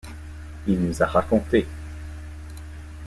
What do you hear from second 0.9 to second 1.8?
a raconté.